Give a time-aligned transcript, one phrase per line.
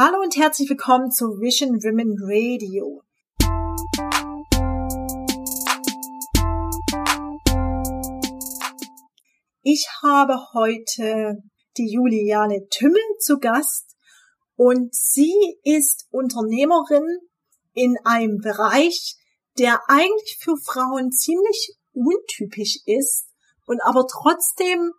[0.00, 3.02] Hallo und herzlich willkommen zu Vision Women Radio.
[9.62, 11.38] Ich habe heute
[11.76, 13.96] die Juliane Tümmel zu Gast
[14.54, 15.34] und sie
[15.64, 17.18] ist Unternehmerin
[17.74, 19.16] in einem Bereich,
[19.58, 23.26] der eigentlich für Frauen ziemlich untypisch ist
[23.66, 24.92] und aber trotzdem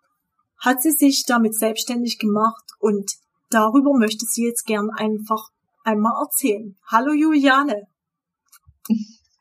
[0.58, 3.10] hat sie sich damit selbstständig gemacht und
[3.50, 5.50] darüber möchte sie jetzt gern einfach
[5.84, 6.76] einmal erzählen.
[6.92, 7.88] Hallo Juliane.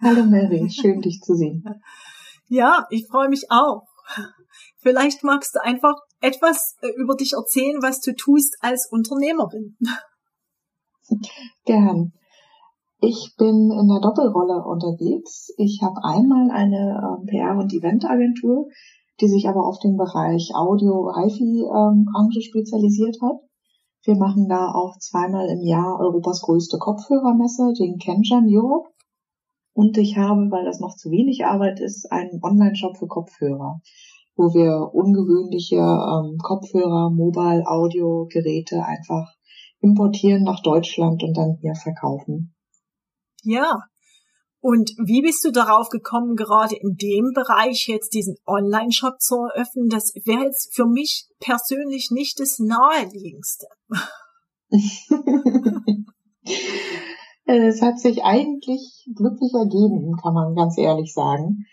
[0.00, 1.64] Hallo Mary, schön dich zu sehen.
[2.48, 3.82] Ja, ich freue mich auch.
[4.78, 9.76] Vielleicht magst du einfach etwas äh, über dich erzählen, was du tust als Unternehmerin.
[11.64, 12.12] Gern.
[13.00, 15.52] Ich bin in der Doppelrolle unterwegs.
[15.56, 18.68] Ich habe einmal eine ähm, PR- und Eventagentur,
[19.20, 23.47] die sich aber auf den Bereich Audio-HiFi-Branche ähm, spezialisiert hat.
[24.08, 28.88] Wir machen da auch zweimal im Jahr Europas größte Kopfhörermesse, den Kenjan Europe.
[29.74, 33.82] Und ich habe, weil das noch zu wenig Arbeit ist, einen Online-Shop für Kopfhörer,
[34.34, 39.34] wo wir ungewöhnliche ähm, Kopfhörer, Mobile, Audio-Geräte einfach
[39.80, 42.54] importieren nach Deutschland und dann hier verkaufen.
[43.42, 43.82] Ja,
[44.60, 49.88] und wie bist du darauf gekommen, gerade in dem Bereich jetzt diesen Online-Shop zu eröffnen?
[49.88, 53.66] Das wäre jetzt für mich persönlich nicht das naheliegendste.
[57.44, 61.64] es hat sich eigentlich glücklich ergeben, kann man ganz ehrlich sagen.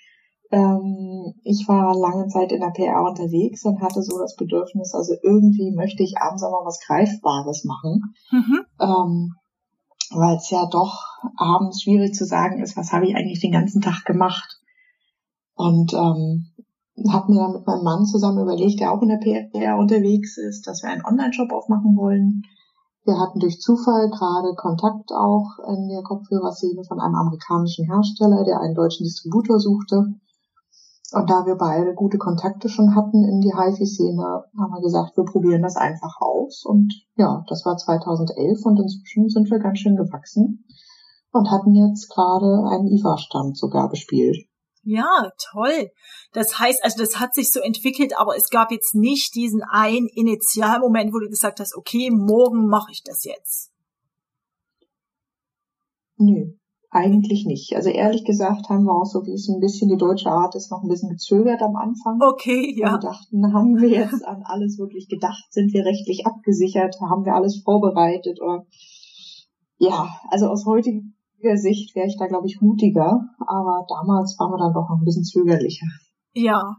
[0.52, 5.16] Ähm, ich war lange Zeit in der PR unterwegs und hatte so das Bedürfnis, also
[5.23, 8.14] irgendwie möchte ich abends auch mal was Greifbares machen.
[8.31, 8.61] Mhm.
[8.80, 9.33] Ähm,
[10.11, 11.03] weil es ja doch
[11.38, 14.59] abends schwierig zu sagen ist, was habe ich eigentlich den ganzen Tag gemacht.
[15.56, 16.52] Und ähm,
[17.11, 20.67] habe mir dann mit meinem Mann zusammen überlegt, der auch in der PR unterwegs ist,
[20.67, 22.44] dass wir einen Online-Shop aufmachen wollen.
[23.03, 28.59] Wir hatten durch Zufall gerade Kontakt auch in der Kopfhörerszene von einem amerikanischen Hersteller, der
[28.61, 30.16] einen deutschen Distributor suchte.
[31.16, 35.23] Und da wir beide gute Kontakte schon hatten in die HiFi-Szene, haben wir gesagt, wir
[35.23, 36.65] probieren das einfach aus.
[36.65, 40.65] Und ja, das war 2011 und inzwischen sind wir ganz schön gewachsen
[41.31, 44.45] und hatten jetzt gerade einen IFA-Stand sogar bespielt.
[44.83, 45.89] Ja, toll.
[46.33, 50.09] Das heißt, also das hat sich so entwickelt, aber es gab jetzt nicht diesen einen
[50.09, 53.71] Initialmoment, wo du gesagt hast, okay, morgen mache ich das jetzt.
[56.17, 56.58] Nö,
[56.91, 57.75] eigentlich nicht.
[57.75, 60.71] Also ehrlich gesagt haben wir auch so wie es ein bisschen die deutsche Art ist,
[60.71, 62.19] noch ein bisschen gezögert am Anfang.
[62.21, 62.93] Okay, ja.
[62.93, 65.43] Wir dachten, haben wir jetzt an alles wirklich gedacht?
[65.49, 66.95] Sind wir rechtlich abgesichert?
[67.01, 68.39] Haben wir alles vorbereitet?
[68.41, 68.65] Oder
[69.77, 73.27] ja, also aus heutiger Sicht wäre ich da, glaube ich, mutiger.
[73.39, 75.87] Aber damals waren wir dann doch noch ein bisschen zögerlicher.
[76.33, 76.75] Ja,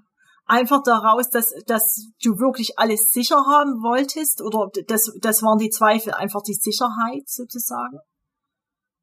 [0.47, 5.71] einfach daraus, dass, dass du wirklich alles sicher haben wolltest oder das, das waren die
[5.71, 7.99] Zweifel, einfach die Sicherheit sozusagen?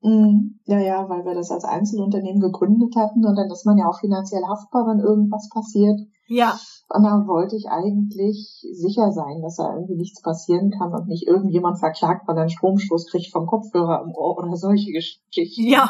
[0.03, 0.59] Mhm.
[0.65, 3.99] Ja, ja, weil wir das als Einzelunternehmen gegründet hatten und dann ist man ja auch
[3.99, 5.99] finanziell haftbar, wenn irgendwas passiert.
[6.27, 6.59] Ja.
[6.89, 11.25] Und dann wollte ich eigentlich sicher sein, dass da irgendwie nichts passieren kann und nicht
[11.25, 15.67] irgendjemand verklagt, weil er einen Stromstoß kriegt vom Kopfhörer im Ohr oder solche Geschichten.
[15.67, 15.89] Ja.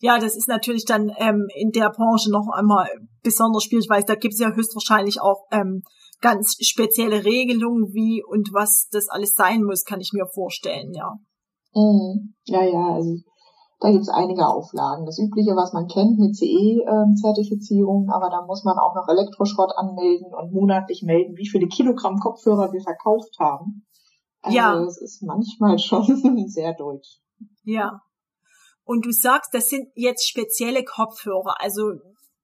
[0.00, 2.88] Ja, das ist natürlich dann ähm, in der Branche noch einmal
[3.22, 5.82] besonders schwierig, weil da gibt es ja höchstwahrscheinlich auch ähm,
[6.20, 11.14] ganz spezielle Regelungen, wie und was das alles sein muss, kann ich mir vorstellen, ja.
[11.74, 12.34] Mhm.
[12.44, 13.16] Ja, ja, also
[13.80, 15.06] da gibt es einige Auflagen.
[15.06, 20.32] Das Übliche, was man kennt mit CE-Zertifizierung, aber da muss man auch noch Elektroschrott anmelden
[20.32, 23.86] und monatlich melden, wie viele Kilogramm Kopfhörer wir verkauft haben.
[24.42, 24.80] Also ja.
[24.84, 26.04] es ist manchmal schon
[26.48, 27.20] sehr deutsch.
[27.64, 28.00] Ja.
[28.84, 31.92] Und du sagst, das sind jetzt spezielle Kopfhörer, also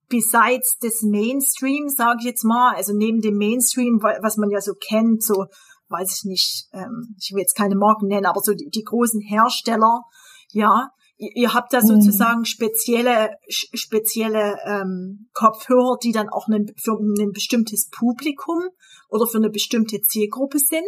[0.08, 4.72] besides des Mainstream, sage ich jetzt mal, also neben dem Mainstream, was man ja so
[4.74, 5.46] kennt, so
[5.88, 9.20] weiß ich nicht, ähm, ich will jetzt keine Marken nennen, aber so die, die großen
[9.20, 10.02] Hersteller,
[10.52, 10.90] ja,
[11.20, 11.86] Ihr habt da mhm.
[11.86, 18.62] sozusagen spezielle, spezielle ähm, Kopfhörer, die dann auch ein, für ein bestimmtes Publikum
[19.10, 20.82] oder für eine bestimmte Zielgruppe sind?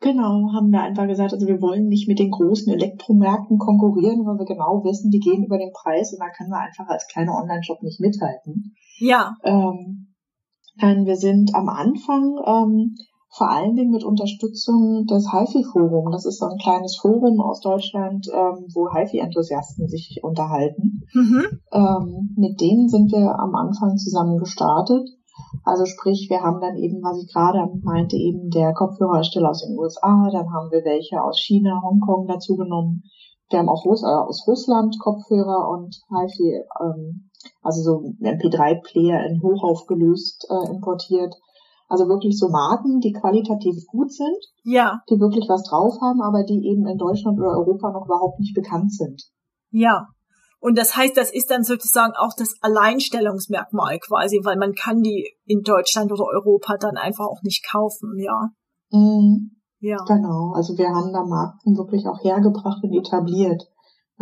[0.00, 4.36] Genau, haben wir einfach gesagt, also wir wollen nicht mit den großen Elektromärkten konkurrieren, weil
[4.36, 7.32] wir genau wissen, die gehen über den Preis und da können wir einfach als kleiner
[7.32, 8.74] Online-Shop nicht mithalten.
[8.98, 9.34] Ja.
[9.42, 10.14] Ähm,
[10.76, 12.94] nein, wir sind am Anfang ähm,
[13.36, 16.12] vor allen Dingen mit Unterstützung des HiFi-Forum.
[16.12, 21.02] Das ist so ein kleines Forum aus Deutschland, ähm, wo HiFi-Enthusiasten sich unterhalten.
[21.12, 21.42] Mhm.
[21.72, 25.08] Ähm, mit denen sind wir am Anfang zusammen gestartet.
[25.64, 29.76] Also sprich, wir haben dann eben, was ich gerade meinte, eben der Kopfhörersteller aus den
[29.76, 33.02] USA, dann haben wir welche aus China, Hongkong dazu genommen.
[33.50, 37.30] Wir haben auch Russ äh, aus Russland Kopfhörer und HiFi, ähm,
[37.62, 41.34] also so MP3-Player in hochaufgelöst äh, importiert
[41.88, 46.42] Also wirklich so Marken, die qualitativ gut sind, Ja, die wirklich was drauf haben, aber
[46.44, 49.22] die eben in Deutschland oder Europa noch überhaupt nicht bekannt sind.
[49.70, 50.08] ja.
[50.60, 55.36] Und das heißt, das ist dann sozusagen auch das Alleinstellungsmerkmal quasi, weil man kann die
[55.44, 58.48] in Deutschland oder Europa dann einfach auch nicht kaufen, ja.
[58.90, 59.60] Mhm.
[59.80, 59.98] Ja.
[60.08, 63.62] Genau, also wir haben da Marken wirklich auch hergebracht und etabliert.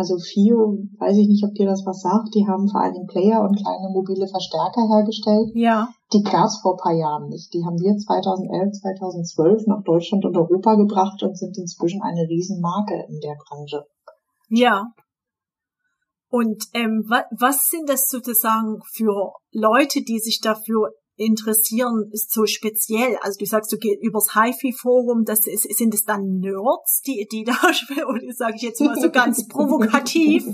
[0.03, 3.41] Also FIO, weiß ich nicht, ob dir das was sagt, die haben vor Dingen Player
[3.41, 5.55] und kleine mobile Verstärker hergestellt.
[5.55, 7.55] Ja, Die gab's vor paar Jahren nicht.
[7.55, 13.07] Die haben wir 2011, 2012 nach Deutschland und Europa gebracht und sind inzwischen eine Riesenmarke
[13.09, 13.87] in der Branche.
[14.49, 14.91] ja.
[16.29, 22.47] Und ähm, wa was sind das sozusagen für Leute, die sich dafür interessieren, ist so
[22.47, 23.17] speziell?
[23.23, 27.45] Also du sagst, du gehst übers HiFi-Forum, das ist, sind es dann Nerds, die, die
[27.45, 27.53] da,
[28.09, 30.47] oder sage ich jetzt mal so ganz provokativ?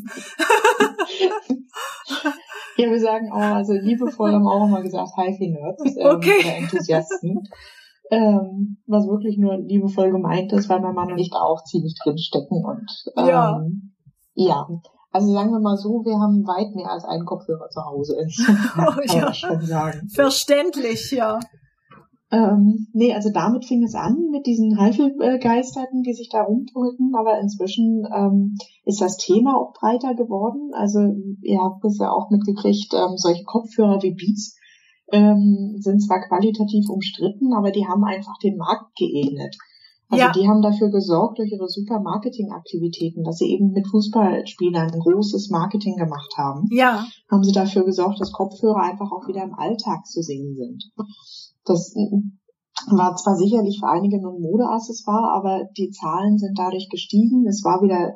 [2.77, 6.41] Ja, wir sagen auch, also liebevoll haben auch immer gesagt, HiFi-Nerds ähm, Okay.
[6.45, 7.43] oder Enthusiasten.
[8.11, 11.95] Ähm, was wirklich nur liebevoll gemeint ist, weil mein Mann und ich da auch ziemlich
[12.03, 12.89] drin stecken und
[13.19, 13.61] ähm, Ja.
[14.35, 14.67] ja.
[15.11, 18.17] Also sagen wir mal so, wir haben weit mehr als einen Kopfhörer zu Hause.
[18.79, 19.33] Oh, ja.
[19.33, 20.09] schon sagen.
[20.09, 21.41] Verständlich, ja.
[22.31, 27.41] Ähm, nee, also damit fing es an mit diesen Halbgeisterten, die sich da rumtummelten, aber
[27.41, 30.73] inzwischen ähm, ist das Thema auch breiter geworden.
[30.75, 31.01] Also
[31.41, 34.59] ihr habt es ja auch mitgekriegt, ähm, solche Kopfhörer wie Beats
[35.11, 39.57] ähm, sind zwar qualitativ umstritten, aber die haben einfach den Markt geebnet.
[40.11, 40.33] Also Ja.
[40.33, 45.51] die haben dafür gesorgt durch ihre super Marketingaktivitäten, dass sie eben mit Fußballspielern ein großes
[45.51, 50.07] Marketing gemacht haben Ja, haben sie dafür gesorgt, dass Kopfhörer einfach auch wieder im Alltag
[50.07, 50.91] zu sehen sind.
[51.65, 52.23] Das äh,
[52.97, 57.47] war zwar sicherlich für einige nur ein Modeaccessoire, aber die Zahlen sind dadurch gestiegen.
[57.47, 58.15] Es war wieder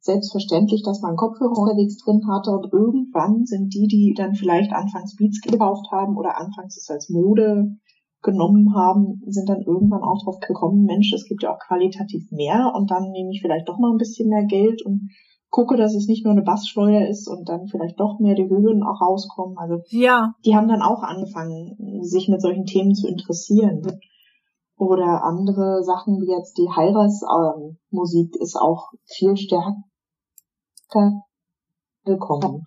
[0.00, 5.16] selbstverständlich, dass man Kopfhörer unterwegs drin hatte und irgendwann sind die, die dann vielleicht anfangs
[5.16, 7.76] Beats gekauft haben oder anfangs es als Mode
[8.24, 12.72] genommen haben, sind dann irgendwann auch drauf gekommen, Mensch, es gibt ja auch qualitativ mehr
[12.74, 15.10] und dann nehme ich vielleicht doch mal ein bisschen mehr Geld und
[15.50, 18.82] gucke, dass es nicht nur eine Bassschleuder ist und dann vielleicht doch mehr die Höhen
[18.82, 19.56] auch rauskommen.
[19.56, 23.82] Also ja, die haben dann auch angefangen, sich mit solchen Themen zu interessieren.
[24.76, 29.84] Oder andere Sachen wie jetzt die Heiras-Musik ist auch viel stärker
[32.04, 32.66] gekommen.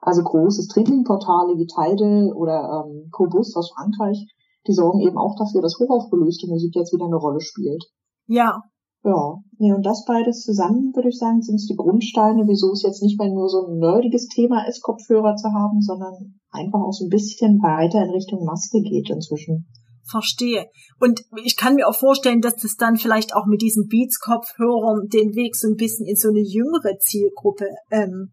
[0.00, 4.26] Also große Streaming-Portale wie Tidal oder ähm, Cobus aus Frankreich,
[4.68, 7.84] die sorgen eben auch dafür, dass hochaufgelöste Musik jetzt wieder eine Rolle spielt.
[8.26, 8.60] ja,
[9.02, 12.82] Ja, nee, und das beides zusammen, würde ich sagen, sind es die Grundsteine, wieso es
[12.82, 16.92] jetzt nicht mehr nur so ein nerdiges Thema ist, Kopfhörer zu haben, sondern einfach auch
[16.92, 19.66] so ein bisschen weiter in Richtung Maske geht inzwischen.
[20.10, 20.66] verstehe.
[20.98, 25.34] Und ich kann mir auch vorstellen, dass das dann vielleicht auch mit diesen Beats-Kopfhörern den
[25.34, 28.32] Weg so ein bisschen in so eine jüngere Zielgruppe ähm,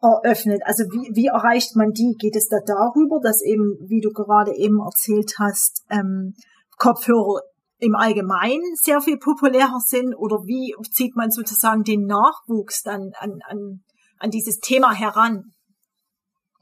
[0.00, 0.62] eröffnet.
[0.64, 2.14] Also wie, wie erreicht man die?
[2.18, 6.34] Geht es da darüber, dass eben, wie du gerade eben erzählt hast, ähm,
[6.78, 7.42] Kopfhörer
[7.78, 10.14] im Allgemeinen sehr viel populärer sind?
[10.14, 13.82] Oder wie zieht man sozusagen den Nachwuchs dann an, an,
[14.18, 15.52] an dieses Thema heran?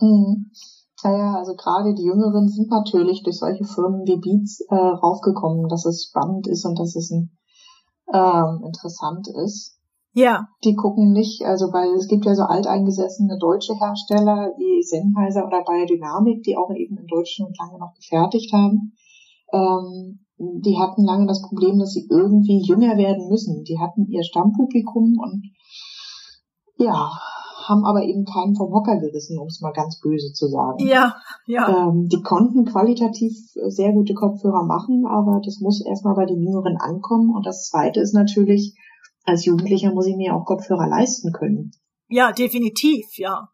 [0.01, 0.51] Mhm.
[1.05, 5.85] Naja, also gerade die Jüngeren sind natürlich durch solche Firmen wie Beats äh, raufgekommen, dass
[5.85, 7.37] es spannend ist und dass es ein,
[8.13, 9.76] ähm, interessant ist.
[10.17, 15.47] Ja, Die gucken nicht, also weil es gibt ja so alteingesessene deutsche Hersteller wie Sennheiser
[15.47, 18.97] oder Biodynamic, die auch eben in Deutschland lange noch gefertigt haben.
[19.53, 23.63] Ähm, die hatten lange das Problem, dass sie irgendwie jünger werden müssen.
[23.65, 25.53] Die hatten ihr Stammpublikum und
[26.79, 27.11] ja,
[27.69, 30.79] haben aber eben keinen vom Hocker gerissen, um es mal ganz böse zu sagen.
[30.79, 31.15] ja,
[31.47, 33.37] ja, Ähm, die konnten qualitativ
[33.69, 37.35] sehr gute Kopfhörer machen, aber das muss erstmal bei den Jüngeren ankommen.
[37.35, 38.75] Und das Zweite ist natürlich,
[39.27, 41.73] als Jugendlicher muss ich mir auch Kopfhörer leisten können.
[42.09, 43.49] ja, definitiv, ja.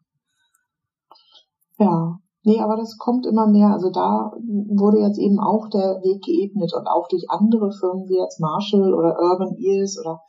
[1.79, 3.69] Ja, nee, aber das kommt immer mehr.
[3.69, 4.31] Also da
[4.69, 8.93] wurde jetzt eben auch der Weg geebnet und auch durch andere Firmen wie jetzt Marshall
[8.93, 10.21] oder Urban Ears oder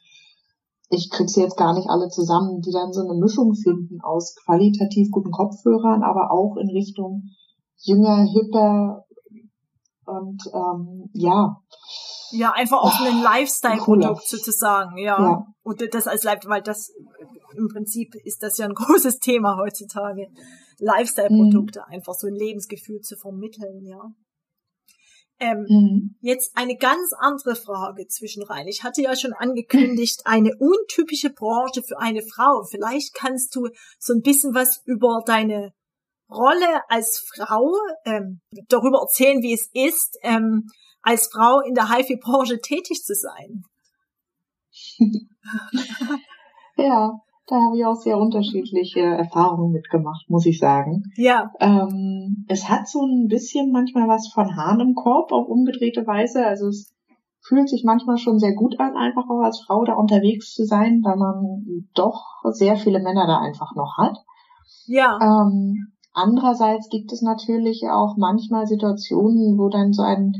[0.90, 4.36] ich krieg sie jetzt gar nicht alle zusammen, die dann so eine Mischung finden aus
[4.44, 7.30] qualitativ guten Kopfhörern, aber auch in Richtung
[7.76, 9.04] jünger, hipper
[10.06, 11.56] und ähm, ja,
[12.34, 14.20] Ja, einfach auch ein Lifestyle-Produkt Cooler.
[14.24, 15.20] sozusagen, ja.
[15.20, 15.46] Ja.
[15.62, 16.92] Und das als Live, weil das
[17.56, 20.28] im Prinzip ist das ja ein großes Thema heutzutage.
[20.78, 24.10] Lifestyle-Produkte, einfach so ein Lebensgefühl zu vermitteln, ja.
[25.40, 26.16] Ähm, mhm.
[26.20, 28.68] Jetzt eine ganz andere Frage zwischenrein.
[28.68, 32.64] Ich hatte ja schon angekündigt, eine untypische Branche für eine Frau.
[32.70, 35.72] Vielleicht kannst du so ein bisschen was über deine
[36.30, 37.74] Rolle als Frau
[38.04, 40.66] ähm, darüber erzählen, wie es ist, ähm,
[41.04, 43.62] als Frau in der HIFI-Branche tätig zu sein.
[46.76, 47.12] ja.
[47.46, 51.02] da habe ich auch sehr unterschiedliche Erfahrungen mitgemacht, muss ich sagen.
[51.16, 51.52] Ja.
[51.60, 56.44] Ähm, es hat so ein bisschen manchmal was von Hahn im Korb auf umgedrehte Weise.
[56.46, 56.94] Also es
[57.46, 61.02] fühlt sich manchmal schon sehr gut an, einfach auch als Frau da unterwegs zu sein,
[61.04, 64.16] weil man doch sehr viele Männer da einfach noch hat.
[64.86, 65.18] Ja.
[65.20, 70.32] Ähm, andererseits gibt es natürlich auch manchmal Situationen, wo dann so ein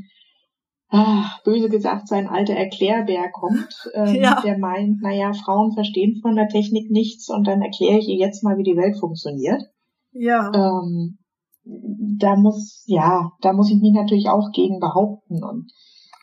[0.95, 4.41] ah, böse gesagt, so ein alter Erklärbär kommt, ähm, Ja.
[4.45, 8.45] der meint, naja, Frauen verstehen von der Technik nichts und dann erkläre ich ihr jetzt
[8.45, 9.63] mal, wie die Welt funktioniert.
[10.13, 10.51] Ja.
[10.55, 11.19] Ähm,
[11.65, 15.71] da muss, ja, da muss ich mich natürlich auch gegen behaupten und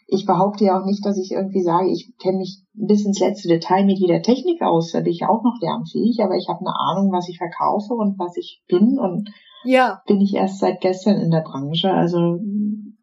[0.07, 3.47] ich behaupte ja auch nicht, dass ich irgendwie sage, ich kenne mich bis ins letzte
[3.47, 6.75] Detail mit jeder Technik aus, da bin ich auch noch lernfähig, aber ich habe eine
[6.77, 9.29] Ahnung, was ich verkaufe und was ich bin und
[9.63, 10.01] Ja.
[10.07, 11.91] bin ich erst seit gestern in der Branche.
[11.91, 12.39] Also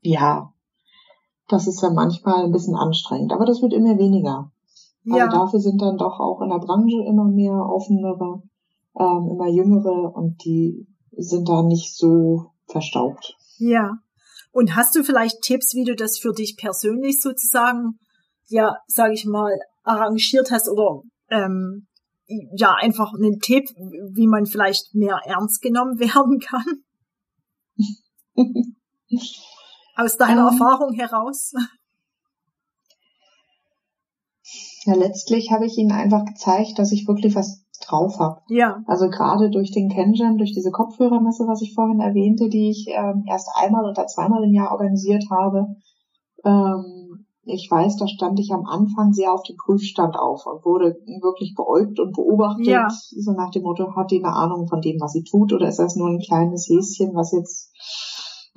[0.02, 0.52] ja,
[1.48, 4.52] das ist ja manchmal ein bisschen anstrengend, aber das wird immer weniger.
[5.06, 5.28] Also Ja.
[5.28, 8.42] dafür sind dann doch auch in der Branche immer mehr offenere,
[8.98, 10.86] ähm, immer jüngere und die
[11.16, 13.34] sind da nicht so verstaubt.
[13.58, 13.92] Ja.
[14.52, 17.98] Und hast du vielleicht Tipps, wie du das für dich persönlich sozusagen,
[18.48, 19.52] ja, sage ich mal,
[19.82, 21.86] arrangiert hast oder ähm,
[22.26, 23.64] ja, einfach einen Tipp,
[24.14, 26.64] wie man vielleicht mehr ernst genommen werden kann?
[29.98, 30.58] Aus deiner Ähm.
[30.58, 31.52] Erfahrung heraus?
[34.84, 38.40] Ja, letztlich habe ich ihnen einfach gezeigt, dass ich wirklich was drauf habe.
[38.48, 38.80] Ja.
[38.86, 43.24] Also gerade durch den Kenjam, durch diese Kopfhörermesse, was ich vorhin erwähnte, die ich ähm,
[43.26, 45.66] erst einmal oder zweimal im Jahr organisiert habe.
[46.44, 50.96] Ähm, ich weiß, da stand ich am Anfang sehr auf dem Prüfstand auf und wurde
[51.22, 52.88] wirklich beäugt und beobachtet, Ja.
[52.88, 55.78] so nach dem Motto, hat die eine Ahnung von dem, was sie tut, oder ist
[55.78, 57.72] das nur ein kleines Häschen, was jetzt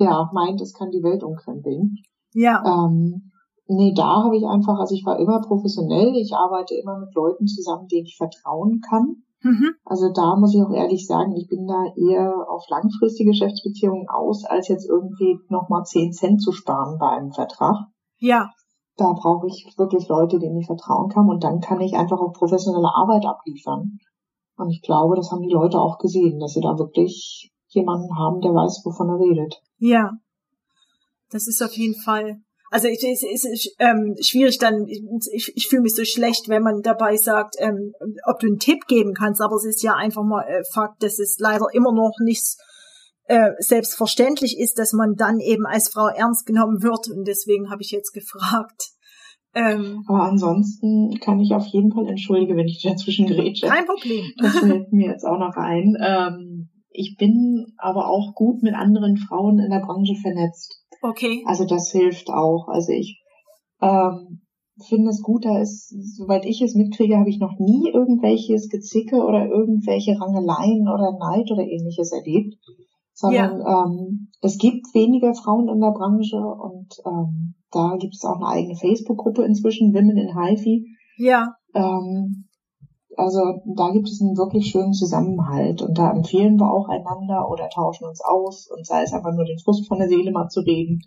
[0.01, 1.97] ja meint, es kann die Welt umkrempeln.
[2.33, 2.63] Ja.
[2.65, 3.31] Ähm,
[3.67, 7.47] nee, da habe ich einfach, also ich war immer professionell, ich arbeite immer mit Leuten
[7.47, 9.23] zusammen, denen ich vertrauen kann.
[9.43, 9.73] Mhm.
[9.85, 14.45] Also da muss ich auch ehrlich sagen, ich bin da eher auf langfristige Geschäftsbeziehungen aus,
[14.45, 17.75] als jetzt irgendwie nochmal 10 Cent zu sparen bei einem Vertrag.
[18.19, 18.51] Ja.
[18.97, 22.33] Da brauche ich wirklich Leute, denen ich vertrauen kann und dann kann ich einfach auch
[22.33, 23.97] professionelle Arbeit abliefern.
[24.57, 28.41] Und ich glaube, das haben die Leute auch gesehen, dass sie da wirklich jemanden haben,
[28.41, 29.61] der weiß, wovon er redet.
[29.79, 30.11] Ja.
[31.29, 32.41] Das ist auf jeden Fall.
[32.71, 36.63] Also es ist, es ist ähm, schwierig dann, ich, ich fühle mich so schlecht, wenn
[36.63, 37.93] man dabei sagt, ähm,
[38.25, 41.19] ob du einen Tipp geben kannst, aber es ist ja einfach mal äh, Fakt, dass
[41.19, 42.55] es leider immer noch nicht
[43.25, 47.81] äh, selbstverständlich ist, dass man dann eben als Frau ernst genommen wird und deswegen habe
[47.81, 48.91] ich jetzt gefragt.
[49.53, 53.67] Ähm, Aber ansonsten kann ich auf jeden Fall entschuldige, wenn ich dazwischen grätsche.
[53.67, 54.23] kein Problem.
[54.37, 55.97] Das fällt mir jetzt auch noch ein.
[55.99, 60.83] Ähm, ich bin aber auch gut mit anderen Frauen in der Branche vernetzt.
[61.01, 61.43] Okay.
[61.47, 62.67] Also das hilft auch.
[62.67, 63.21] Also ich
[63.81, 64.41] ähm,
[64.87, 69.23] finde es gut, da ist, soweit ich es mitkriege, habe ich noch nie irgendwelches Gezicke
[69.23, 72.55] oder irgendwelche Rangeleien oder Neid oder ähnliches erlebt.
[73.13, 78.37] Sondern ähm, es gibt weniger Frauen in der Branche und ähm, da gibt es auch
[78.37, 80.85] eine eigene Facebook-Gruppe inzwischen, Women in HiFi.
[81.17, 81.55] Ja.
[81.75, 82.47] Ähm,
[83.17, 87.69] also da gibt es einen wirklich schönen Zusammenhalt und da empfehlen wir auch einander oder
[87.69, 90.61] tauschen uns aus und sei es einfach nur den Frust von der Seele mal zu
[90.61, 91.01] reden.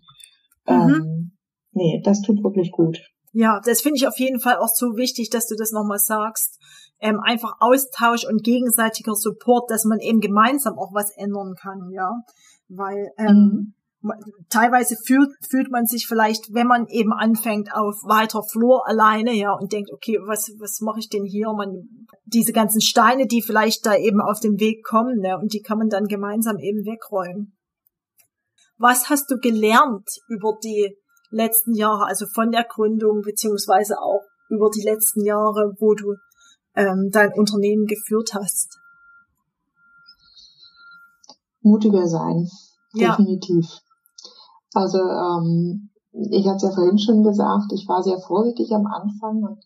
[0.67, 0.73] Mhm.
[0.95, 1.33] Ähm,
[1.73, 3.01] nee, das tut wirklich gut.
[3.33, 6.61] Ja, das finde ich auf jeden Fall auch so wichtig, dass du das nochmal sagst.
[7.01, 12.13] Ähm, einfach Austausch und gegenseitiger Support, dass man eben gemeinsam auch was ändern kann, ja.
[12.69, 13.84] Weil ähm, ma-
[14.49, 19.53] teilweise fühlt, fühlt man sich vielleicht, wenn man eben anfängt auf weiter Flur alleine, ja,
[19.53, 21.53] und denkt, okay, was, was mache ich denn hier?
[21.53, 25.63] Man, diese ganzen Steine, die vielleicht da eben auf dem Weg kommen, ne, und die
[25.63, 27.57] kann man dann gemeinsam eben wegräumen.
[28.77, 30.97] Was hast du gelernt über die
[31.31, 36.15] letzten Jahre, also von der Gründung beziehungsweise auch über die letzten Jahre, wo du
[36.75, 38.79] ähm, dein Unternehmen geführt hast?
[41.63, 42.47] Mutiger sein,
[42.95, 43.17] Ja.
[44.75, 45.91] Also ähm,
[46.31, 49.59] ich hatte es ja vorhin schon gesagt, ich war sehr vorsichtig am Anfang und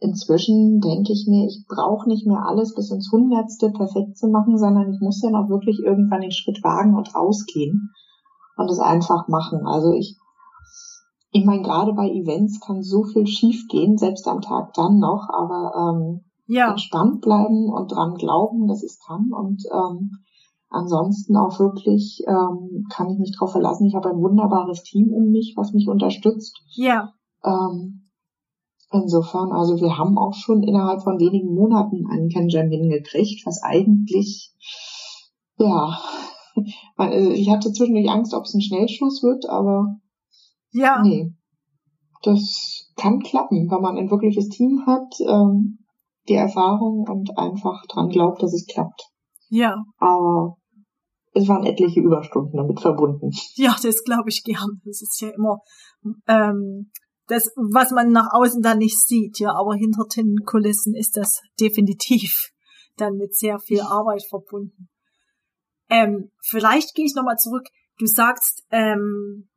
[0.00, 4.56] inzwischen denke ich mir, ich brauche nicht mehr alles bis ins Hundertste perfekt zu machen,
[4.58, 7.90] sondern ich muss dann auch wirklich irgendwann den Schritt wagen und rausgehen
[8.56, 9.66] und es einfach machen.
[9.66, 10.16] Also ich,
[11.32, 15.28] ich meine, gerade bei Events kann so viel schief gehen, selbst am Tag dann noch,
[15.32, 20.10] aber ähm, Ja, entspannt bleiben und dran glauben, dass ich es kann und ähm,
[20.70, 23.86] ansonsten auch wirklich ähm, kann ich mich darauf verlassen.
[23.86, 26.60] Ich habe ein wunderbares Team um mich, was mich unterstützt.
[26.74, 27.12] ja,
[27.44, 28.10] Ähm,
[28.90, 34.52] insofern, also wir haben auch schon innerhalb von wenigen Monaten einen Kenjam hingekriegt, was eigentlich,
[35.58, 35.98] ja,
[36.96, 39.98] also ich hatte zwischendurch Angst, ob es ein Schnellschuss wird, aber
[40.72, 41.32] ja, nee,
[42.22, 45.14] das kann klappen, wenn man ein wirkliches Team hat.
[45.20, 45.78] Ähm,
[46.28, 49.10] die Erfahrung und einfach dran glaubt, dass es klappt.
[49.48, 49.82] Ja.
[49.98, 50.57] Aber
[51.34, 53.30] es waren etliche Überstunden damit verbunden.
[53.54, 54.80] Ja, das glaube ich gern.
[54.84, 55.60] Das ist ja immer
[56.26, 56.90] ähm,
[57.28, 61.40] das, was man nach außen dann nicht sieht, ja, aber hinter den Kulissen ist das
[61.60, 62.50] definitiv
[62.96, 64.88] dann mit sehr viel Arbeit verbunden.
[65.90, 67.66] Ähm, vielleicht gehe ich nochmal zurück.
[67.98, 69.48] Du sagst, ähm,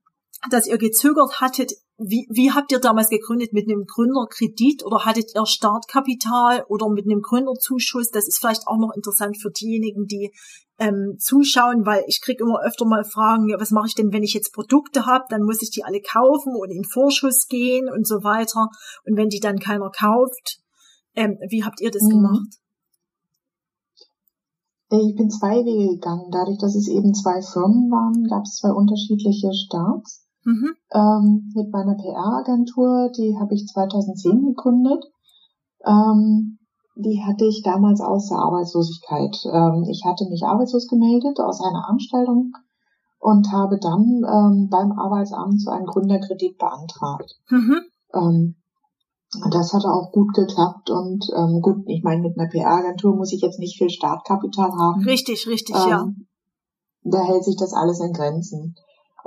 [0.49, 3.53] dass ihr gezögert hattet, wie, wie habt ihr damals gegründet?
[3.53, 8.09] Mit einem Gründerkredit oder hattet ihr Startkapital oder mit einem Gründerzuschuss?
[8.09, 10.33] Das ist vielleicht auch noch interessant für diejenigen, die
[10.81, 14.23] ähm, zuschauen, weil ich kriege immer öfter mal Fragen, ja, was mache ich denn, wenn
[14.23, 18.07] ich jetzt Produkte habe, dann muss ich die alle kaufen und in Vorschuss gehen und
[18.07, 18.67] so weiter.
[19.05, 20.57] Und wenn die dann keiner kauft,
[21.13, 22.09] ähm, wie habt ihr das mhm.
[22.09, 22.57] gemacht?
[24.89, 26.31] Ich bin zwei Wege gegangen.
[26.31, 30.25] Dadurch, dass es eben zwei Firmen waren, gab es zwei unterschiedliche Starts.
[30.43, 30.75] Mhm.
[30.91, 35.05] Ähm, mit meiner PR-Agentur, die habe ich 2010 gegründet.
[35.85, 36.57] Ähm,
[36.95, 39.37] die hatte ich damals aus der Arbeitslosigkeit.
[39.45, 42.53] Ähm, ich hatte mich arbeitslos gemeldet aus einer Anstellung
[43.19, 47.35] und habe dann ähm, beim Arbeitsamt so einen Gründerkredit beantragt.
[47.49, 47.81] Mhm.
[48.13, 48.55] Ähm,
[49.51, 53.41] das hatte auch gut geklappt und ähm, gut, ich meine, mit einer PR-Agentur muss ich
[53.41, 55.05] jetzt nicht viel Startkapital haben.
[55.05, 56.05] Richtig, richtig, ja.
[57.03, 58.75] Da hält sich das alles in Grenzen.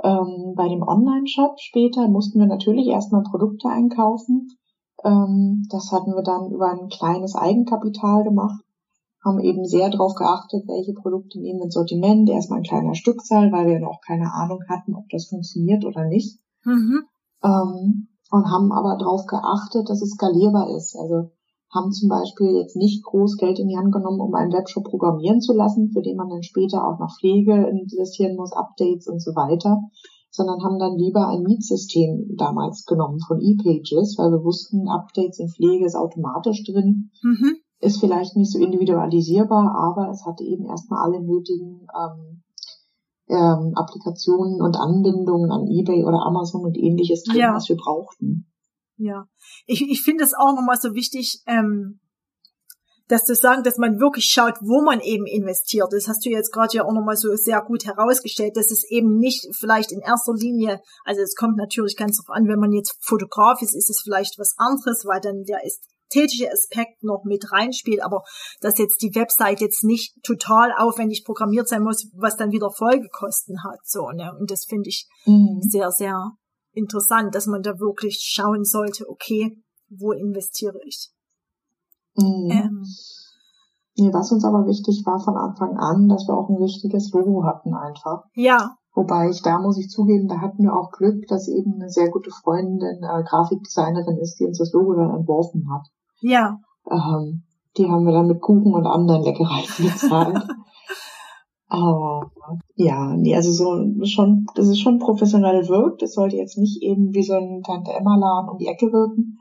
[0.03, 4.49] Ähm, bei dem Online-Shop später mussten wir natürlich erstmal Produkte einkaufen.
[5.03, 8.63] Ähm, das hatten wir dann über ein kleines Eigenkapital gemacht,
[9.23, 13.51] haben eben sehr darauf geachtet, welche Produkte nehmen wir ins Sortiment, erstmal ein kleiner Stückzahl,
[13.51, 16.39] weil wir noch keine Ahnung hatten, ob das funktioniert oder nicht.
[16.63, 17.03] Mhm.
[17.43, 20.95] Ähm, und haben aber darauf geachtet, dass es skalierbar ist.
[20.95, 21.31] Also
[21.73, 25.41] haben zum Beispiel jetzt nicht groß Geld in die Hand genommen, um einen Webshop programmieren
[25.41, 29.35] zu lassen, für den man dann später auch noch Pflege investieren muss, Updates und so
[29.35, 29.81] weiter,
[30.35, 35.49] sondern haben dann lieber ein Mietsystem damals genommen von ePages, weil wir wussten, Updates in
[35.49, 37.55] Pflege ist automatisch drin, mhm.
[37.79, 42.43] ist vielleicht nicht so individualisierbar, aber es hatte eben erstmal alle nötigen ähm,
[43.27, 47.55] ähm, Applikationen und Anbindungen an eBay oder Amazon und ähnliches drin, ja.
[47.55, 48.51] was wir brauchten.
[48.97, 49.25] Ja,
[49.65, 51.99] ich, ich finde es auch nochmal so wichtig, ähm,
[53.07, 55.87] das zu sagen, dass man wirklich schaut, wo man eben investiert.
[55.91, 59.17] Das hast du jetzt gerade ja auch nochmal so sehr gut herausgestellt, dass es eben
[59.17, 62.97] nicht vielleicht in erster Linie, also es kommt natürlich ganz drauf an, wenn man jetzt
[63.01, 68.03] Fotograf ist, ist es vielleicht was anderes, weil dann der ästhetische Aspekt noch mit reinspielt,
[68.03, 68.23] aber
[68.61, 73.63] dass jetzt die Website jetzt nicht total aufwendig programmiert sein muss, was dann wieder Folgekosten
[73.63, 74.33] hat, so, ne?
[74.39, 75.59] Und das finde ich mhm.
[75.61, 76.31] sehr, sehr
[76.73, 81.11] interessant, dass man da wirklich schauen sollte, okay, wo investiere ich?
[82.17, 82.51] Mhm.
[82.51, 82.85] Ähm,
[83.97, 87.43] nee, was uns aber wichtig war von Anfang an, dass wir auch ein richtiges Logo
[87.43, 88.23] hatten einfach.
[88.33, 88.75] Ja.
[88.93, 92.09] Wobei ich da muss ich zugeben, da hatten wir auch Glück, dass eben eine sehr
[92.09, 95.87] gute Freundin, äh, Grafikdesignerin ist, die uns das Logo dann entworfen hat.
[96.21, 96.59] Ja.
[96.89, 97.43] Ähm,
[97.77, 100.47] die haben wir dann mit Kuchen und anderen Leckereien bezahlt.
[101.67, 102.31] Aber
[102.75, 106.01] ja, nee, also so schon, das ist schon professionell wirkt.
[106.01, 109.39] Das sollte jetzt nicht eben wie so ein Tante Emma Laden um die Ecke wirken,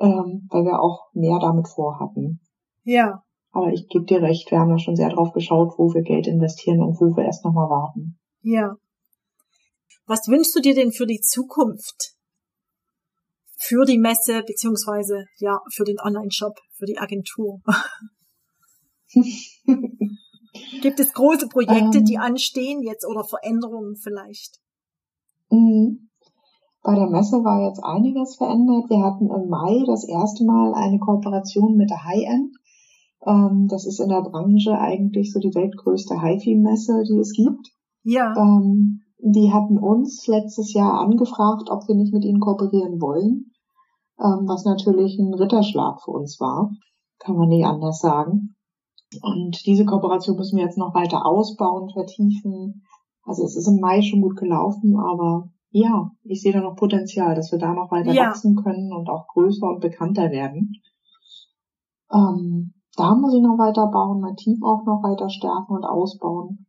[0.00, 2.40] ähm, weil wir auch mehr damit vorhatten.
[2.84, 3.22] Ja.
[3.52, 6.26] Aber ich gebe dir recht, wir haben ja schon sehr drauf geschaut, wo wir Geld
[6.26, 8.18] investieren und wo wir erst nochmal warten.
[8.42, 8.76] Ja.
[10.06, 12.14] Was wünschst du dir denn für die Zukunft?
[13.56, 17.60] Für die Messe, beziehungsweise, ja, für den Online-Shop, für die Agentur?
[20.80, 24.58] Gibt es große Projekte, ähm, die anstehen jetzt oder Veränderungen vielleicht?
[25.50, 26.09] Mhm.
[26.82, 28.88] Bei der Messe war jetzt einiges verändert.
[28.88, 32.56] Wir hatten im Mai das erste Mal eine Kooperation mit der High-End.
[33.26, 37.68] Ähm, das ist in der Branche eigentlich so die weltgrößte HiFi-Messe, die es gibt.
[38.02, 38.34] Ja.
[38.34, 43.52] Ähm, die hatten uns letztes Jahr angefragt, ob wir nicht mit ihnen kooperieren wollen,
[44.18, 46.70] ähm, was natürlich ein Ritterschlag für uns war.
[47.18, 48.56] Kann man nicht anders sagen.
[49.22, 52.84] Und diese Kooperation müssen wir jetzt noch weiter ausbauen, vertiefen.
[53.24, 57.34] Also es ist im Mai schon gut gelaufen, aber ja, ich sehe da noch Potenzial,
[57.34, 58.26] dass wir da noch weiter ja.
[58.26, 60.74] wachsen können und auch größer und bekannter werden.
[62.12, 66.66] Ähm, da muss ich noch weiter bauen, mein Team auch noch weiter stärken und ausbauen.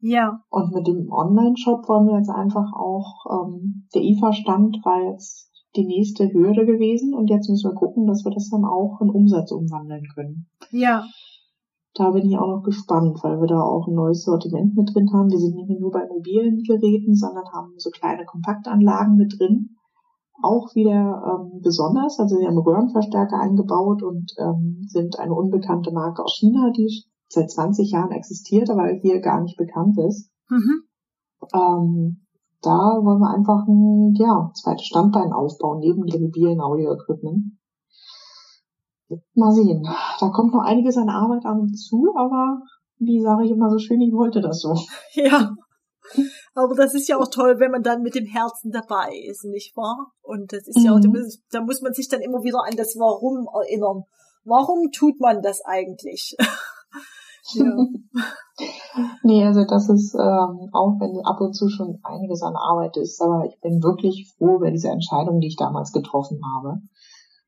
[0.00, 0.40] Ja.
[0.48, 5.84] Und mit dem Online-Shop wollen wir jetzt einfach auch, ähm, der IFA-Stand war jetzt die
[5.84, 9.52] nächste Hürde gewesen und jetzt müssen wir gucken, dass wir das dann auch in Umsatz
[9.52, 10.46] umwandeln können.
[10.70, 11.04] Ja.
[11.98, 15.10] Da bin ich auch noch gespannt, weil wir da auch ein neues Sortiment mit drin
[15.12, 15.32] haben.
[15.32, 19.70] Wir sind nicht mehr nur bei mobilen Geräten, sondern haben so kleine Kompaktanlagen mit drin.
[20.40, 20.94] Auch wieder
[21.26, 22.20] ähm, besonders.
[22.20, 26.88] Also wir haben Röhrenverstärker eingebaut und ähm, sind eine unbekannte Marke aus China, die
[27.28, 30.30] seit 20 Jahren existiert, aber hier gar nicht bekannt ist.
[30.48, 30.84] Mhm.
[31.52, 32.26] Ähm,
[32.62, 37.57] da wollen wir einfach ein ja, zweites Standbein aufbauen, neben dem mobilen Audio-Equipment.
[39.34, 39.82] Mal sehen.
[40.20, 42.60] Da kommt noch einiges an Arbeit an uns zu, aber
[42.98, 44.74] wie sage ich immer so schön, ich wollte das so.
[45.14, 45.54] Ja.
[46.54, 49.76] Aber das ist ja auch toll, wenn man dann mit dem Herzen dabei ist, nicht
[49.76, 50.12] wahr?
[50.22, 50.84] Und das ist mhm.
[50.84, 51.00] ja auch,
[51.50, 54.04] da muss man sich dann immer wieder an das Warum erinnern.
[54.44, 56.34] Warum tut man das eigentlich?
[57.52, 57.76] ja.
[59.22, 63.20] nee, also das ist, ähm, auch wenn ab und zu schon einiges an Arbeit ist,
[63.20, 66.80] aber ich bin wirklich froh über diese Entscheidung, die ich damals getroffen habe.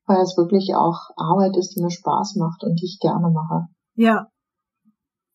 [0.05, 3.67] Weil es wirklich auch Arbeit ist, die mir Spaß macht und die ich gerne mache.
[3.95, 4.27] Ja,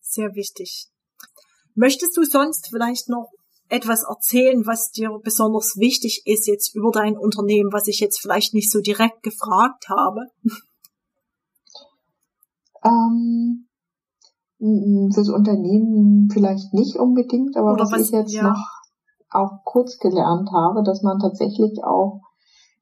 [0.01, 0.89] sehr wichtig.
[1.75, 3.31] Möchtest du sonst vielleicht noch
[3.69, 8.55] etwas erzählen, was dir besonders wichtig ist jetzt über dein Unternehmen, was ich jetzt vielleicht
[8.55, 10.21] nicht so direkt gefragt habe?
[12.85, 13.67] Ähm,
[14.59, 18.51] fürs Unternehmen vielleicht nicht unbedingt, aber was, was, ich jetzt ja.
[18.51, 18.65] noch
[19.31, 22.21] auch kurz gelernt habe, dass man tatsächlich auch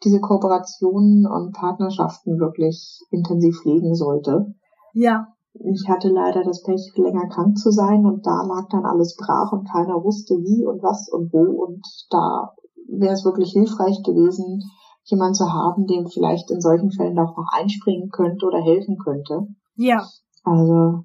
[0.03, 4.55] diese Kooperationen und Partnerschaften wirklich intensiv pflegen sollte.
[4.93, 5.29] Ja.
[5.55, 9.53] Ich hatte leider das Pech, länger krank zu sein und da lag dann alles brach
[9.53, 12.53] und keiner wusste wie und was und wo und da
[12.89, 14.61] wäre es wirklich hilfreich gewesen,
[15.05, 19.47] jemand zu haben, dem vielleicht in solchen Fällen auch noch einspringen könnte oder helfen könnte.
[19.77, 20.05] Ja.
[20.43, 21.05] Also,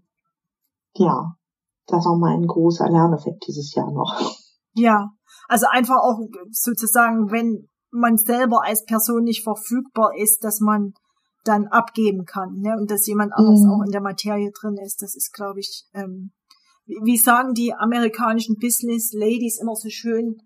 [0.95, 1.35] ja,
[1.85, 4.19] das war mein großer Lerneffekt dieses Jahr noch.
[4.73, 5.11] Ja,
[5.47, 6.19] also einfach auch
[6.51, 10.93] sozusagen, wenn man selber als Person nicht verfügbar ist, dass man
[11.43, 12.75] dann abgeben kann, ne?
[12.77, 13.71] Und dass jemand anderes mhm.
[13.71, 15.01] auch in der Materie drin ist.
[15.01, 16.31] Das ist, glaube ich, ähm,
[16.85, 20.37] wie, sagen die amerikanischen Business Ladies immer so schön,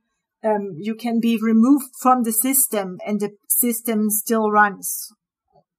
[0.41, 5.13] um, ähm, you can be removed from the system and the system still runs.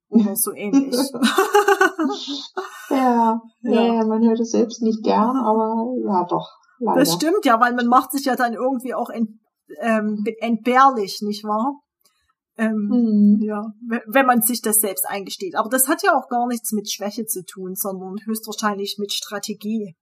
[0.08, 0.94] Oder so ähnlich.
[2.90, 6.50] ja, ja, ja, man hört es selbst nicht gern, aber ja, doch.
[6.78, 7.00] Leider.
[7.00, 9.30] Das stimmt ja, weil man macht sich ja dann irgendwie auch ent,
[9.80, 11.80] ähm, entbehrlich, nicht wahr?
[12.56, 13.38] Ähm, mhm.
[13.42, 13.72] Ja,
[14.06, 15.56] wenn man sich das selbst eingesteht.
[15.56, 19.96] Aber das hat ja auch gar nichts mit Schwäche zu tun, sondern höchstwahrscheinlich mit Strategie.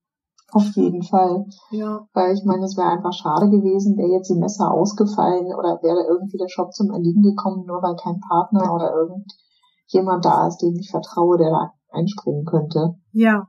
[0.52, 1.46] Auf jeden Fall.
[1.70, 2.06] Ja.
[2.12, 6.06] Weil ich meine, es wäre einfach schade gewesen, wäre jetzt die Messer ausgefallen oder wäre
[6.06, 10.76] irgendwie der Shop zum Erliegen gekommen, nur weil kein Partner oder irgendjemand da ist, dem
[10.76, 12.96] ich vertraue, der da einspringen könnte.
[13.12, 13.48] Ja.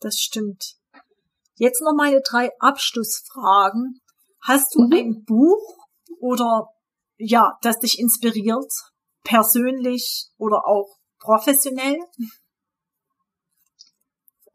[0.00, 0.76] Das stimmt.
[1.56, 4.00] Jetzt noch meine drei Abschlussfragen.
[4.42, 4.92] Hast du mhm.
[4.92, 5.76] ein Buch
[6.20, 6.68] oder
[7.18, 8.72] ja, das dich inspiriert,
[9.24, 11.98] persönlich oder auch professionell?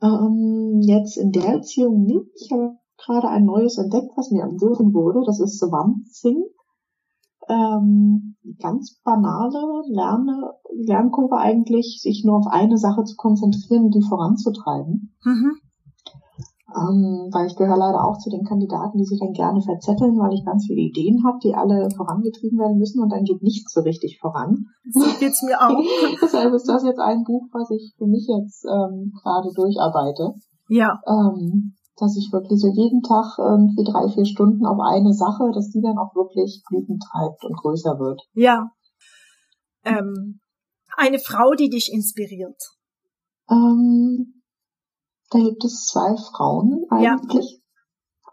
[0.02, 2.28] Ähm, jetzt in der Erziehung nicht.
[2.36, 5.22] Ich habe gerade ein neues entdeckt, was mir empfohlen wurde.
[5.26, 6.44] Das ist Swamp Thing.
[7.48, 14.02] Ähm, ganz banale Lerne, Lernkurve eigentlich, sich nur auf eine Sache zu konzentrieren und die
[14.02, 15.16] voranzutreiben.
[15.24, 15.62] Mhm
[16.76, 20.34] ähm, weil ich gehöre leider auch zu den Kandidaten, die sich dann gerne verzetteln, weil
[20.34, 23.82] ich ganz viele Ideen habe, die alle vorangetrieben werden müssen und dann geht nichts so
[23.82, 24.66] richtig voran.
[24.92, 25.80] So geht's mir auch.
[26.22, 30.34] Deshalb ist das jetzt ein Buch, was ich für mich jetzt ähm, gerade durcharbeite.
[30.68, 31.00] Ja.
[31.08, 35.70] Ähm, dass ich wirklich so jeden Tag irgendwie drei, vier Stunden auf eine Sache, dass
[35.70, 38.22] die dann auch wirklich Blüten treibt und größer wird.
[38.34, 38.72] Ja.
[39.86, 40.42] Ähm,
[40.98, 42.60] eine Frau, die dich inspiriert.
[43.50, 44.35] Ähm,
[45.32, 47.52] da gibt es zwei Frauen eigentlich.
[47.52, 47.66] Ja.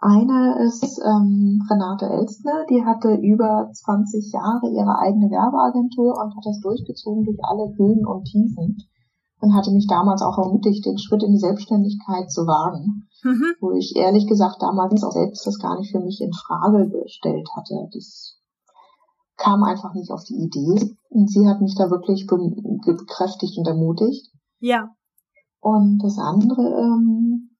[0.04, 6.44] Eine ist ähm, Renate Elstner, die hatte über 20 Jahre ihre eigene Werbeagentur und hat
[6.44, 8.78] das durchgezogen durch alle Höhen und Tiefen
[9.40, 13.54] und hatte mich damals auch ermutigt, den Schritt in die Selbstständigkeit zu wagen, mhm.
[13.60, 17.48] wo ich ehrlich gesagt damals auch selbst das gar nicht für mich in Frage gestellt
[17.54, 17.88] hatte.
[17.92, 18.40] Das
[19.36, 24.32] kam einfach nicht auf die Idee und sie hat mich da wirklich bekräftigt und ermutigt.
[24.58, 24.90] Ja.
[25.62, 27.50] Und das andere ähm,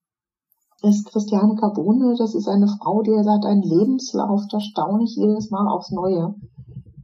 [0.82, 2.16] ist Christiane Carbone.
[2.18, 6.34] Das ist eine Frau, die hat einen Lebenslauf, da staune ich jedes Mal aufs Neue.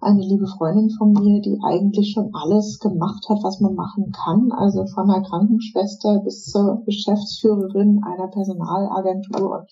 [0.00, 4.50] Eine liebe Freundin von mir, die eigentlich schon alles gemacht hat, was man machen kann.
[4.50, 9.70] Also von der Krankenschwester bis zur Geschäftsführerin einer Personalagentur und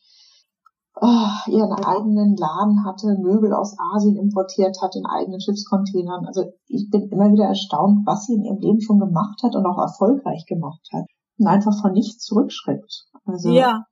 [1.00, 6.24] oh, ihren eigenen Laden hatte, Möbel aus Asien importiert hat in eigenen Schiffscontainern.
[6.24, 9.66] Also ich bin immer wieder erstaunt, was sie in ihrem Leben schon gemacht hat und
[9.66, 11.06] auch erfolgreich gemacht hat
[11.38, 13.06] und einfach von nichts zurückschreckt.
[13.24, 13.84] Also ja.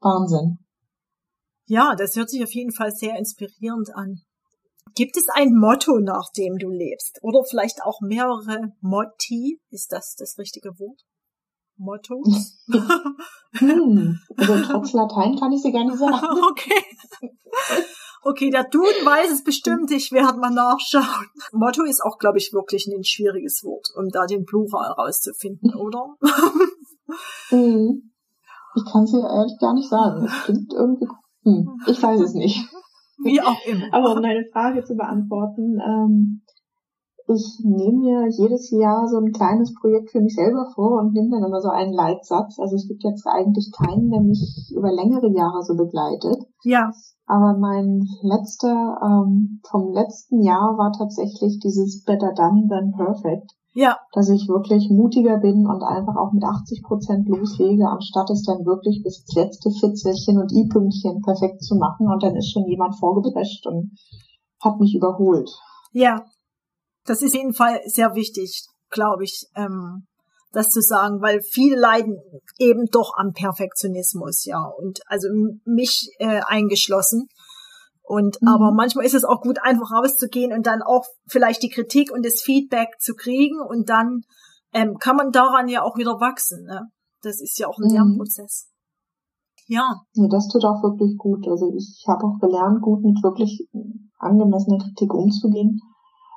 [0.00, 0.58] Wahnsinn.
[1.66, 4.22] Ja, das hört sich auf jeden Fall sehr inspirierend an.
[4.94, 7.20] Gibt es ein Motto, nach dem du lebst?
[7.22, 9.60] Oder vielleicht auch mehrere Motti?
[9.70, 11.02] Ist das das richtige Wort?
[11.76, 12.22] Motto?
[13.52, 16.26] hm, also trotz Latein kann ich sie gar nicht sagen.
[16.50, 16.84] okay.
[18.22, 21.26] Okay, der Duden weiß es bestimmt, ich werde mal nachschauen.
[21.52, 26.16] Motto ist auch, glaube ich, wirklich ein schwieriges Wort, um da den Plural rauszufinden, oder?
[27.50, 28.10] Mhm.
[28.76, 30.24] Ich kann es dir ehrlich gar nicht sagen.
[30.24, 31.08] Es klingt irgendwie,
[31.44, 32.64] hm, ich weiß es nicht.
[33.22, 33.92] Wie auch immer.
[33.92, 36.42] Aber um deine Frage zu beantworten, ähm,
[37.32, 41.30] ich nehme mir jedes Jahr so ein kleines Projekt für mich selber vor und nehme
[41.30, 42.58] dann immer so einen Leitsatz.
[42.58, 46.46] Also es gibt jetzt eigentlich keinen, der mich über längere Jahre so begleitet.
[46.64, 46.90] Ja.
[47.26, 53.52] Aber mein letzter ähm, vom letzten Jahr war tatsächlich dieses Better Done Than Perfect.
[53.72, 53.98] Ja.
[54.12, 58.66] Dass ich wirklich mutiger bin und einfach auch mit 80 Prozent loslege, anstatt es dann
[58.66, 62.08] wirklich bis ins letzte Fitzelchen und i-Pünktchen perfekt zu machen.
[62.08, 63.92] Und dann ist schon jemand vorgeprescht und
[64.60, 65.50] hat mich überholt.
[65.92, 66.24] Ja,
[67.04, 70.06] das ist jeden Fall sehr wichtig, glaube ich, ähm,
[70.52, 72.18] das zu sagen, weil viele leiden
[72.58, 75.28] eben doch am Perfektionismus, ja, und also
[75.64, 77.28] mich äh, eingeschlossen.
[78.10, 78.48] Und mhm.
[78.48, 82.26] aber manchmal ist es auch gut, einfach rauszugehen und dann auch vielleicht die Kritik und
[82.26, 84.22] das Feedback zu kriegen und dann
[84.72, 86.64] ähm, kann man daran ja auch wieder wachsen.
[86.64, 86.90] Ne?
[87.22, 87.94] Das ist ja auch ein mhm.
[87.94, 88.66] Lernprozess.
[89.68, 89.94] Ja.
[90.14, 90.26] ja.
[90.28, 91.46] Das tut auch wirklich gut.
[91.46, 93.68] Also ich habe auch gelernt, gut mit wirklich
[94.18, 95.78] angemessener Kritik umzugehen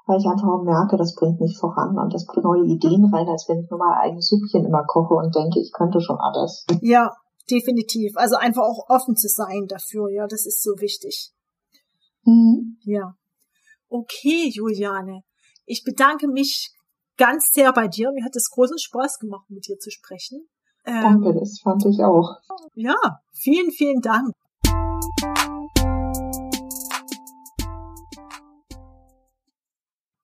[0.05, 3.47] weil ich einfach merke, das bringt mich voran und das bringt neue Ideen rein, als
[3.47, 6.65] wenn ich nur mein eigenes Süppchen immer koche und denke, ich könnte schon alles.
[6.81, 7.13] Ja,
[7.49, 8.12] definitiv.
[8.17, 11.31] Also einfach auch offen zu sein dafür, ja, das ist so wichtig.
[12.25, 12.77] Mhm.
[12.83, 13.15] Ja.
[13.89, 15.21] Okay, Juliane.
[15.65, 16.71] Ich bedanke mich
[17.17, 18.12] ganz sehr bei dir.
[18.12, 20.47] Mir hat es großen Spaß gemacht, mit dir zu sprechen.
[20.86, 22.38] Ähm, Danke, das fand ich auch.
[22.75, 22.95] Ja,
[23.31, 24.33] vielen, vielen Dank.